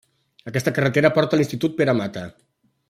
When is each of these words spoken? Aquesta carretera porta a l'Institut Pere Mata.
Aquesta 0.51 0.73
carretera 0.77 1.11
porta 1.19 1.39
a 1.39 1.41
l'Institut 1.41 1.77
Pere 1.81 1.99
Mata. 2.03 2.29